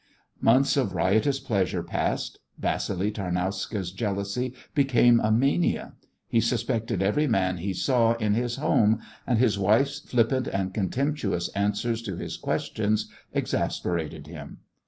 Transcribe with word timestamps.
Months 0.39 0.77
of 0.77 0.95
riotous 0.95 1.39
pleasure 1.39 1.83
passed. 1.83 2.39
Vassili 2.57 3.11
Tarnowska's 3.11 3.91
jealousy 3.91 4.51
became 4.73 5.19
a 5.19 5.29
mania. 5.31 5.93
He 6.27 6.41
suspected 6.41 7.03
every 7.03 7.27
man 7.27 7.57
he 7.57 7.71
saw 7.71 8.13
in 8.15 8.33
his 8.33 8.55
home, 8.55 8.99
and 9.27 9.37
his 9.37 9.59
wife's 9.59 9.99
flippant 9.99 10.47
and 10.47 10.73
contemptuous 10.73 11.49
answers 11.49 12.01
to 12.01 12.15
his 12.17 12.35
questions 12.35 13.09
exasperated 13.31 14.25
him. 14.25 14.61